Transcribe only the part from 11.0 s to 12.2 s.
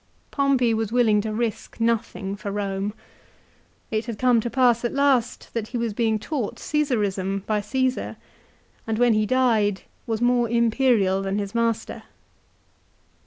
than his master.